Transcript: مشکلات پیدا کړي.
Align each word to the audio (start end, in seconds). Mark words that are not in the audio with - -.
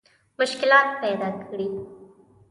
مشکلات 0.39 0.87
پیدا 1.01 1.29
کړي. 1.43 1.67